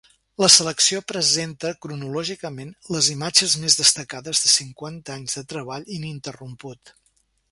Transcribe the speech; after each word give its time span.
La 0.43 0.47
selecció 0.51 1.01
presenta 1.11 1.73
cronològicament 1.85 2.71
les 2.95 3.09
imatges 3.17 3.53
més 3.65 3.77
destacades 3.83 4.43
de 4.45 4.53
cinquanta 4.55 5.17
anys 5.19 5.39
de 5.41 5.47
treball 5.55 5.89
ininterromput. 5.99 6.95